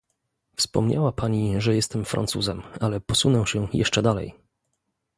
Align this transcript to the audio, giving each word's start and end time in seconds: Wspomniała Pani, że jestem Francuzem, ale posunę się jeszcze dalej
Wspomniała 0.55 1.11
Pani, 1.11 1.53
że 1.61 1.75
jestem 1.75 2.05
Francuzem, 2.05 2.61
ale 2.79 2.99
posunę 3.01 3.47
się 3.47 3.67
jeszcze 3.73 4.01
dalej 4.01 4.35